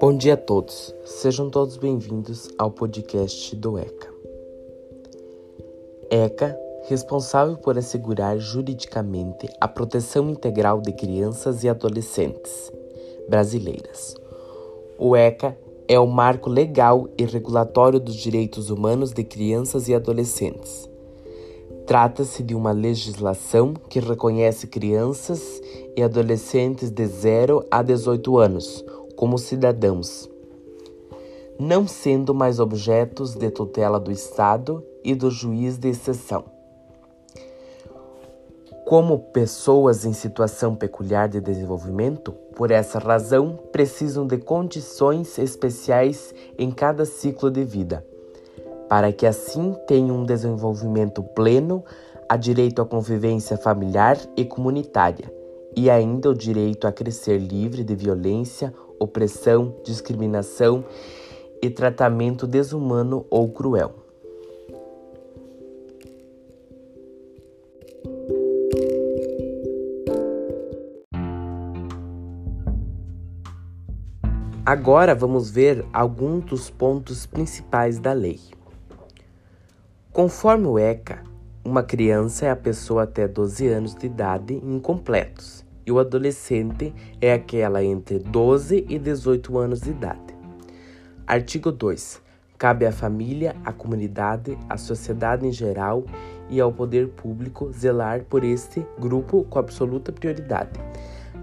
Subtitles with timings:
[0.00, 4.08] Bom dia a todos, sejam todos bem-vindos ao podcast do ECA.
[6.10, 6.58] ECA,
[6.88, 12.72] responsável por assegurar juridicamente a proteção integral de crianças e adolescentes
[13.28, 14.14] brasileiras.
[14.98, 15.54] O ECA
[15.86, 20.90] é o marco legal e regulatório dos direitos humanos de crianças e adolescentes
[21.90, 25.60] Trata-se de uma legislação que reconhece crianças
[25.96, 28.84] e adolescentes de 0 a 18 anos
[29.20, 30.30] como cidadãos,
[31.58, 36.42] não sendo mais objetos de tutela do Estado e do juiz de exceção.
[38.86, 46.70] Como pessoas em situação peculiar de desenvolvimento, por essa razão, precisam de condições especiais em
[46.70, 48.02] cada ciclo de vida
[48.88, 51.84] para que assim tenham um desenvolvimento pleno,
[52.26, 55.30] a direito à convivência familiar e comunitária,
[55.76, 60.84] e ainda o direito a crescer livre de violência, opressão, discriminação
[61.62, 63.94] e tratamento desumano ou cruel.
[74.64, 78.38] Agora vamos ver alguns dos pontos principais da lei.
[80.12, 81.24] Conforme o ECA,
[81.64, 87.32] uma criança é a pessoa até 12 anos de idade incompletos e o adolescente é
[87.32, 90.34] aquela entre 12 e 18 anos de idade.
[91.26, 92.20] Artigo 2.
[92.58, 96.04] Cabe à família, à comunidade, à sociedade em geral
[96.50, 100.78] e ao poder público zelar por este grupo com absoluta prioridade,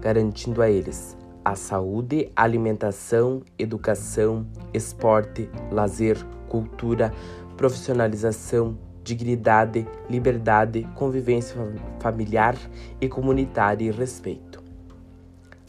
[0.00, 7.10] garantindo a eles a saúde, alimentação, educação, esporte, lazer, cultura,
[7.56, 8.76] profissionalização,
[9.08, 11.56] dignidade, liberdade, convivência
[11.98, 12.56] familiar
[13.00, 14.62] e comunitária e respeito.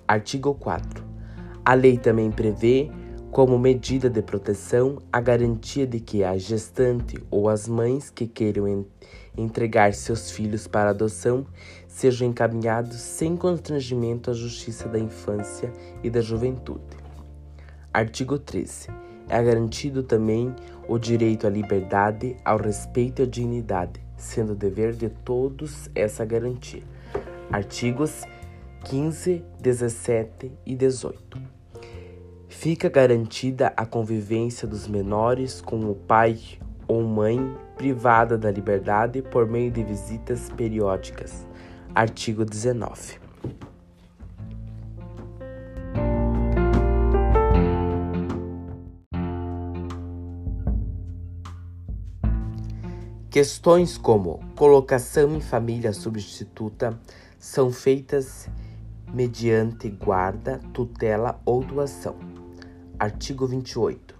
[0.05, 1.03] Artigo 4.
[1.63, 2.91] A lei também prevê,
[3.31, 8.85] como medida de proteção, a garantia de que a gestante ou as mães que queiram
[9.37, 11.45] entregar seus filhos para adoção
[11.87, 15.71] sejam encaminhados sem constrangimento à Justiça da Infância
[16.03, 16.97] e da Juventude.
[17.93, 20.53] Artigo 13 é garantido também
[20.87, 26.83] o direito à liberdade, ao respeito e à dignidade, sendo dever de todos essa garantia.
[27.51, 28.23] Artigos
[28.85, 31.39] 15, 17 e 18.
[32.47, 36.39] Fica garantida a convivência dos menores com o pai
[36.87, 41.47] ou mãe privada da liberdade por meio de visitas periódicas.
[41.93, 43.28] Artigo 19.
[53.29, 56.99] Questões como colocação em família substituta
[57.37, 58.49] são feitas
[59.13, 62.15] mediante guarda, tutela ou doação.
[62.97, 64.15] Artigo 28.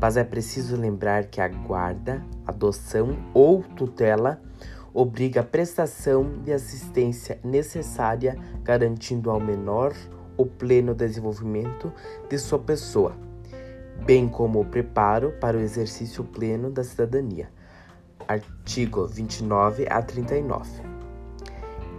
[0.00, 4.40] Mas é preciso lembrar que a guarda, adoção ou tutela
[4.94, 9.94] obriga a prestação de assistência necessária, garantindo ao menor
[10.34, 11.92] o pleno desenvolvimento
[12.26, 13.14] de sua pessoa,
[14.06, 17.54] bem como o preparo para o exercício pleno da cidadania
[18.28, 20.82] artigo 29 a 39.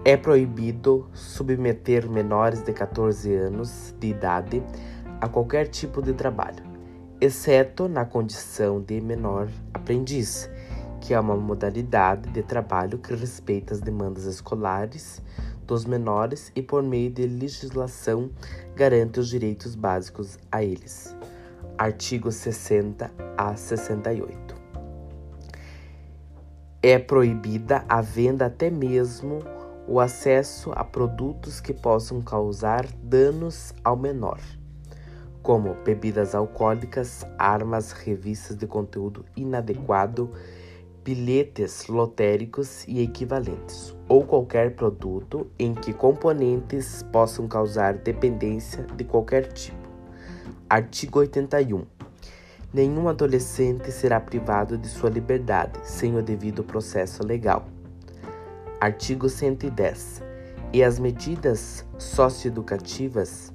[0.05, 4.63] É proibido submeter menores de 14 anos de idade
[5.19, 6.63] a qualquer tipo de trabalho,
[7.19, 10.49] exceto na condição de menor aprendiz,
[11.01, 15.21] que é uma modalidade de trabalho que respeita as demandas escolares
[15.65, 18.29] dos menores e, por meio de legislação,
[18.75, 21.15] garante os direitos básicos a eles.
[21.77, 24.46] Artigo 60 a 68
[26.81, 29.39] é proibida a venda até mesmo
[29.87, 34.39] o acesso a produtos que possam causar danos ao menor,
[35.41, 40.31] como bebidas alcoólicas, armas, revistas de conteúdo inadequado,
[41.03, 49.47] bilhetes lotéricos e equivalentes, ou qualquer produto em que componentes possam causar dependência de qualquer
[49.53, 49.87] tipo.
[50.69, 51.96] Artigo 81
[52.73, 57.67] nenhum adolescente será privado de sua liberdade sem o devido processo legal.
[58.79, 60.21] Artigo 110.
[60.73, 63.53] E as medidas socioeducativas,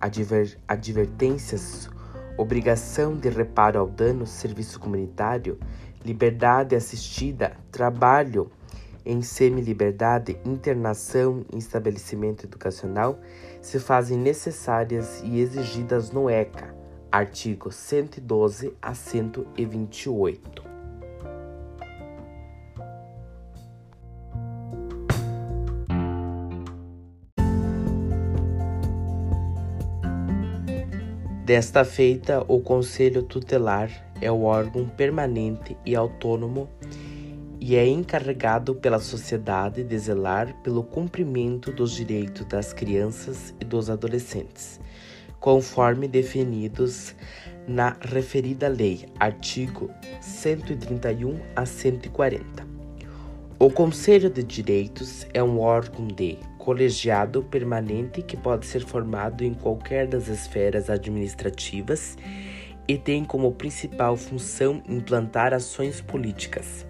[0.00, 1.88] adver, advertências,
[2.36, 5.58] obrigação de reparo ao dano, serviço comunitário,
[6.04, 8.50] liberdade assistida, trabalho
[9.04, 13.18] em semi-liberdade, internação em estabelecimento educacional
[13.62, 16.74] se fazem necessárias e exigidas no ECA,
[17.16, 20.62] artigo 112 a 128.
[31.42, 33.90] Desta feita, o Conselho Tutelar
[34.20, 36.68] é o órgão permanente e autônomo
[37.58, 43.88] e é encarregado pela sociedade de zelar pelo cumprimento dos direitos das crianças e dos
[43.88, 44.78] adolescentes,
[45.46, 47.14] conforme definidos
[47.68, 49.88] na referida lei, artigo
[50.20, 52.66] 131 a 140.
[53.56, 59.54] O Conselho de Direitos é um órgão de colegiado permanente que pode ser formado em
[59.54, 62.18] qualquer das esferas administrativas
[62.88, 66.84] e tem como principal função implantar ações políticas.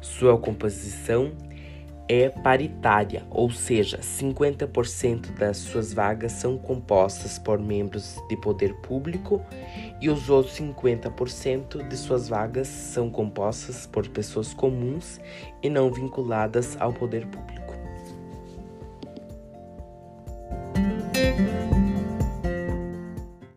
[0.00, 1.30] Sua composição
[2.08, 9.42] é paritária, ou seja, 50% das suas vagas são compostas por membros de poder público
[10.00, 15.20] e os outros 50% de suas vagas são compostas por pessoas comuns
[15.62, 17.65] e não vinculadas ao poder público.